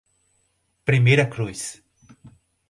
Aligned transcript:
Primeira 0.89 1.29
Cruz 1.33 1.61